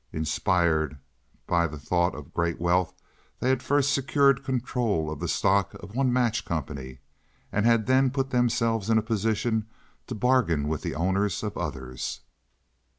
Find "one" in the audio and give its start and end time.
5.93-6.11